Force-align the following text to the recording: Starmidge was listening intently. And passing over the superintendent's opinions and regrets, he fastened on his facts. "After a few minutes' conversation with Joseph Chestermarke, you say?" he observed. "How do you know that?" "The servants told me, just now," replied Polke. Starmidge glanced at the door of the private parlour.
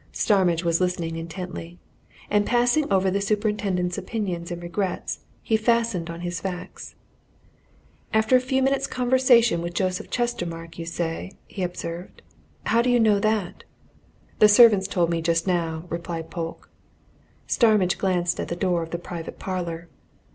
Starmidge 0.11 0.63
was 0.63 0.81
listening 0.81 1.15
intently. 1.15 1.77
And 2.27 2.43
passing 2.43 2.91
over 2.91 3.11
the 3.11 3.21
superintendent's 3.21 3.99
opinions 3.99 4.49
and 4.49 4.63
regrets, 4.63 5.19
he 5.43 5.55
fastened 5.55 6.09
on 6.09 6.21
his 6.21 6.41
facts. 6.41 6.95
"After 8.11 8.35
a 8.35 8.39
few 8.41 8.63
minutes' 8.63 8.87
conversation 8.87 9.61
with 9.61 9.75
Joseph 9.75 10.09
Chestermarke, 10.09 10.79
you 10.79 10.87
say?" 10.87 11.33
he 11.45 11.61
observed. 11.61 12.23
"How 12.63 12.81
do 12.81 12.89
you 12.89 12.99
know 12.99 13.19
that?" 13.19 13.63
"The 14.39 14.47
servants 14.47 14.87
told 14.87 15.11
me, 15.11 15.21
just 15.21 15.45
now," 15.45 15.85
replied 15.87 16.31
Polke. 16.31 16.71
Starmidge 17.45 17.99
glanced 17.99 18.39
at 18.39 18.47
the 18.47 18.55
door 18.55 18.81
of 18.81 18.89
the 18.89 18.97
private 18.97 19.37
parlour. 19.37 19.87